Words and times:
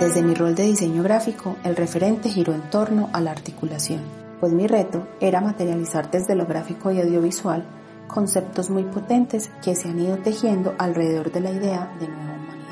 Desde 0.00 0.22
mi 0.22 0.32
rol 0.32 0.54
de 0.54 0.62
diseño 0.62 1.02
gráfico, 1.02 1.56
el 1.62 1.76
referente 1.76 2.30
giró 2.30 2.54
en 2.54 2.62
torno 2.70 3.10
a 3.12 3.20
la 3.20 3.32
articulación, 3.32 4.00
pues 4.40 4.50
mi 4.50 4.66
reto 4.66 5.06
era 5.20 5.42
materializar 5.42 6.10
desde 6.10 6.34
lo 6.34 6.46
gráfico 6.46 6.90
y 6.90 6.98
audiovisual 7.02 7.64
conceptos 8.06 8.70
muy 8.70 8.84
potentes 8.84 9.50
que 9.62 9.76
se 9.76 9.90
han 9.90 10.00
ido 10.00 10.16
tejiendo 10.16 10.74
alrededor 10.78 11.30
de 11.30 11.40
la 11.40 11.50
idea 11.50 11.94
de 12.00 12.08
nueva 12.08 12.32
humanidad. 12.32 12.70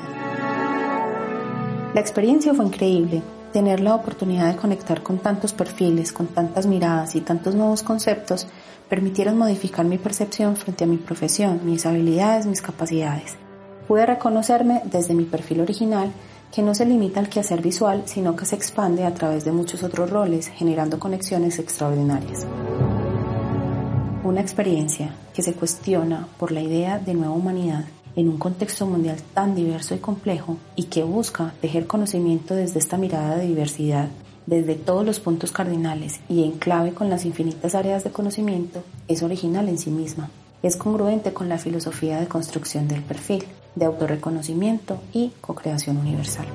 La 1.93 2.01
experiencia 2.01 2.55
fue 2.55 2.65
increíble, 2.65 3.21
tener 3.53 3.79
la 3.79 3.93
oportunidad 3.93 4.51
de 4.51 4.57
conectar 4.57 5.03
con 5.03 5.19
tantos 5.19 5.53
perfiles, 5.53 6.11
con 6.11 6.25
tantas 6.25 6.65
miradas 6.65 7.13
y 7.15 7.21
tantos 7.21 7.53
nuevos 7.53 7.83
conceptos 7.83 8.47
permitieron 8.89 9.37
modificar 9.37 9.85
mi 9.85 9.99
percepción 9.99 10.55
frente 10.55 10.85
a 10.85 10.87
mi 10.87 10.97
profesión, 10.97 11.61
mis 11.63 11.85
habilidades, 11.85 12.47
mis 12.47 12.63
capacidades. 12.63 13.35
Pude 13.87 14.07
reconocerme 14.07 14.81
desde 14.85 15.13
mi 15.13 15.25
perfil 15.25 15.61
original 15.61 16.11
que 16.51 16.63
no 16.63 16.73
se 16.73 16.85
limita 16.85 17.19
al 17.19 17.29
quehacer 17.29 17.61
visual, 17.61 18.03
sino 18.05 18.35
que 18.35 18.45
se 18.45 18.55
expande 18.55 19.05
a 19.05 19.13
través 19.13 19.45
de 19.45 19.51
muchos 19.51 19.83
otros 19.83 20.09
roles, 20.09 20.47
generando 20.47 20.99
conexiones 20.99 21.59
extraordinarias. 21.59 22.45
Una 24.23 24.41
experiencia 24.41 25.13
que 25.33 25.41
se 25.41 25.53
cuestiona 25.53 26.27
por 26.37 26.51
la 26.51 26.61
idea 26.61 26.99
de 26.99 27.13
nueva 27.13 27.33
humanidad 27.33 27.85
en 28.15 28.27
un 28.27 28.37
contexto 28.37 28.85
mundial 28.85 29.17
tan 29.33 29.55
diverso 29.55 29.95
y 29.95 29.99
complejo 29.99 30.57
y 30.75 30.85
que 30.85 31.03
busca 31.03 31.53
tejer 31.61 31.87
conocimiento 31.87 32.55
desde 32.55 32.79
esta 32.79 32.97
mirada 32.97 33.37
de 33.37 33.47
diversidad, 33.47 34.09
desde 34.45 34.75
todos 34.75 35.05
los 35.05 35.19
puntos 35.19 35.51
cardinales 35.51 36.19
y 36.27 36.43
en 36.43 36.53
clave 36.53 36.93
con 36.93 37.09
las 37.09 37.25
infinitas 37.25 37.75
áreas 37.75 38.03
de 38.03 38.11
conocimiento, 38.11 38.83
es 39.07 39.21
original 39.21 39.69
en 39.69 39.77
sí 39.77 39.91
misma. 39.91 40.29
Es 40.61 40.75
congruente 40.75 41.31
con 41.31 41.47
la 41.47 41.57
filosofía 41.57 42.19
de 42.19 42.27
construcción 42.27 42.87
del 42.89 43.01
perfil, 43.01 43.45
de 43.75 43.85
autorreconocimiento 43.85 44.99
y 45.13 45.31
co-creación 45.39 45.97
universal. 45.97 46.47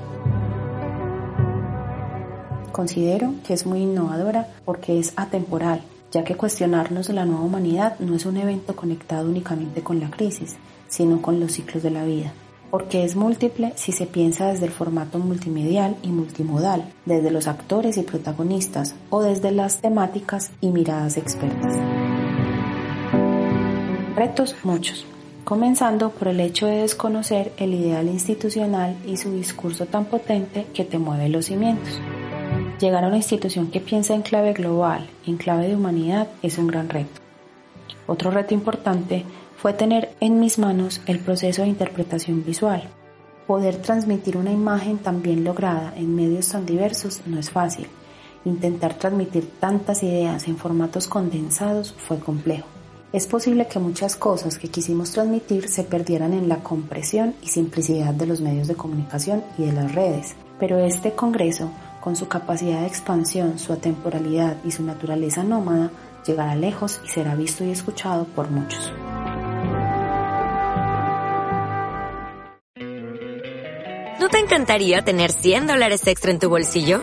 Considero 2.70 3.32
que 3.46 3.54
es 3.54 3.64
muy 3.64 3.80
innovadora 3.80 4.48
porque 4.64 4.98
es 4.98 5.14
atemporal, 5.16 5.80
ya 6.12 6.22
que 6.22 6.34
cuestionarnos 6.34 7.08
la 7.08 7.24
nueva 7.24 7.44
humanidad 7.44 7.98
no 7.98 8.14
es 8.14 8.26
un 8.26 8.36
evento 8.36 8.76
conectado 8.76 9.28
únicamente 9.28 9.82
con 9.82 10.00
la 10.00 10.10
crisis, 10.10 10.56
sino 10.88 11.22
con 11.22 11.40
los 11.40 11.52
ciclos 11.52 11.82
de 11.82 11.90
la 11.90 12.04
vida, 12.04 12.32
porque 12.70 13.04
es 13.04 13.16
múltiple 13.16 13.72
si 13.76 13.92
se 13.92 14.06
piensa 14.06 14.48
desde 14.48 14.66
el 14.66 14.72
formato 14.72 15.18
multimedial 15.18 15.96
y 16.02 16.08
multimodal, 16.08 16.92
desde 17.06 17.30
los 17.30 17.46
actores 17.46 17.96
y 17.96 18.02
protagonistas 18.02 18.96
o 19.08 19.22
desde 19.22 19.50
las 19.50 19.80
temáticas 19.80 20.50
y 20.60 20.68
miradas 20.68 21.16
expertas. 21.16 22.03
Retos 24.16 24.54
muchos, 24.62 25.04
comenzando 25.42 26.10
por 26.10 26.28
el 26.28 26.38
hecho 26.38 26.66
de 26.66 26.82
desconocer 26.82 27.52
el 27.56 27.74
ideal 27.74 28.06
institucional 28.06 28.96
y 29.04 29.16
su 29.16 29.32
discurso 29.32 29.86
tan 29.86 30.04
potente 30.04 30.66
que 30.72 30.84
te 30.84 30.98
mueve 30.98 31.28
los 31.28 31.46
cimientos. 31.46 31.98
Llegar 32.78 33.02
a 33.02 33.08
una 33.08 33.16
institución 33.16 33.72
que 33.72 33.80
piensa 33.80 34.14
en 34.14 34.22
clave 34.22 34.52
global, 34.52 35.08
en 35.26 35.36
clave 35.36 35.66
de 35.66 35.74
humanidad, 35.74 36.28
es 36.42 36.58
un 36.58 36.68
gran 36.68 36.88
reto. 36.90 37.20
Otro 38.06 38.30
reto 38.30 38.54
importante 38.54 39.24
fue 39.56 39.72
tener 39.72 40.14
en 40.20 40.38
mis 40.38 40.60
manos 40.60 41.00
el 41.06 41.18
proceso 41.18 41.62
de 41.62 41.68
interpretación 41.68 42.44
visual. 42.44 42.84
Poder 43.48 43.78
transmitir 43.78 44.36
una 44.36 44.52
imagen 44.52 44.98
tan 44.98 45.22
bien 45.22 45.42
lograda 45.42 45.92
en 45.96 46.14
medios 46.14 46.50
tan 46.50 46.66
diversos 46.66 47.22
no 47.26 47.40
es 47.40 47.50
fácil. 47.50 47.88
Intentar 48.44 48.94
transmitir 48.94 49.50
tantas 49.58 50.04
ideas 50.04 50.46
en 50.46 50.56
formatos 50.56 51.08
condensados 51.08 51.92
fue 51.98 52.20
complejo. 52.20 52.68
Es 53.14 53.28
posible 53.28 53.68
que 53.68 53.78
muchas 53.78 54.16
cosas 54.16 54.58
que 54.58 54.66
quisimos 54.66 55.12
transmitir 55.12 55.68
se 55.68 55.84
perdieran 55.84 56.32
en 56.32 56.48
la 56.48 56.64
compresión 56.64 57.36
y 57.42 57.46
simplicidad 57.46 58.12
de 58.12 58.26
los 58.26 58.40
medios 58.40 58.66
de 58.66 58.74
comunicación 58.74 59.44
y 59.56 59.66
de 59.66 59.72
las 59.72 59.94
redes, 59.94 60.34
pero 60.58 60.80
este 60.80 61.12
Congreso, 61.12 61.70
con 62.00 62.16
su 62.16 62.26
capacidad 62.26 62.80
de 62.80 62.88
expansión, 62.88 63.60
su 63.60 63.72
atemporalidad 63.72 64.56
y 64.64 64.72
su 64.72 64.82
naturaleza 64.82 65.44
nómada, 65.44 65.92
llegará 66.26 66.56
lejos 66.56 67.00
y 67.04 67.08
será 67.08 67.36
visto 67.36 67.62
y 67.62 67.70
escuchado 67.70 68.24
por 68.24 68.50
muchos. 68.50 68.92
¿No 74.18 74.28
te 74.28 74.38
encantaría 74.40 75.04
tener 75.04 75.30
100 75.30 75.68
dólares 75.68 76.04
extra 76.08 76.32
en 76.32 76.40
tu 76.40 76.48
bolsillo? 76.48 77.02